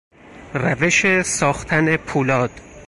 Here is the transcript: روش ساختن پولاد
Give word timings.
روش 0.53 1.21
ساختن 1.21 1.97
پولاد 1.97 2.51